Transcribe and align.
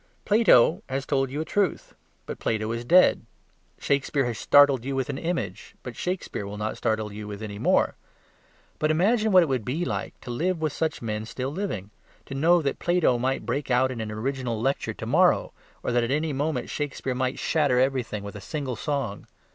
Plato 0.25 0.81
has 0.89 1.05
told 1.05 1.29
you 1.29 1.41
a 1.41 1.45
truth; 1.45 1.93
but 2.25 2.39
Plato 2.39 2.71
is 2.71 2.83
dead. 2.83 3.21
Shakespeare 3.77 4.25
has 4.25 4.39
startled 4.39 4.83
you 4.83 4.95
with 4.95 5.09
an 5.11 5.19
image; 5.19 5.75
but 5.83 5.95
Shakespeare 5.95 6.47
will 6.47 6.57
not 6.57 6.75
startle 6.75 7.13
you 7.13 7.27
with 7.27 7.43
any 7.43 7.59
more. 7.59 7.93
But 8.79 8.89
imagine 8.89 9.31
what 9.31 9.43
it 9.43 9.45
would 9.45 9.63
be 9.63 9.85
to 9.85 10.31
live 10.31 10.59
with 10.59 10.73
such 10.73 11.03
men 11.03 11.27
still 11.27 11.51
living, 11.51 11.91
to 12.25 12.33
know 12.33 12.63
that 12.63 12.79
Plato 12.79 13.19
might 13.19 13.45
break 13.45 13.69
out 13.69 13.91
with 13.91 14.01
an 14.01 14.11
original 14.11 14.59
lecture 14.59 14.95
to 14.95 15.05
morrow, 15.05 15.53
or 15.83 15.91
that 15.91 16.03
at 16.03 16.09
any 16.09 16.33
moment 16.33 16.71
Shakespeare 16.71 17.13
might 17.13 17.37
shatter 17.37 17.79
everything 17.79 18.23
with 18.23 18.33
a 18.35 18.41
single 18.41 18.75
song. 18.75 19.27